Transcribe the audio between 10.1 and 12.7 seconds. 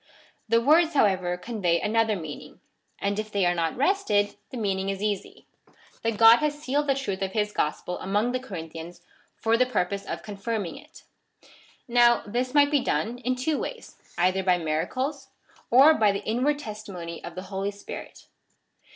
confirming it. Now, this